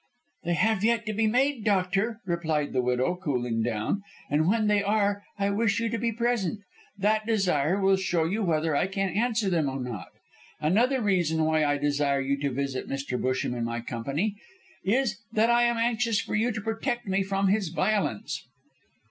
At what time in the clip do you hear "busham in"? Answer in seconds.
13.21-13.63